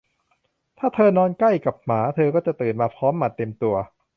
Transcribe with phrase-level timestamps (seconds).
[0.77, 3.75] ถ้าเธอนอนใกล้กับหมา เธอก็จะตื่นมาพร้อมหมัดเต็มตัว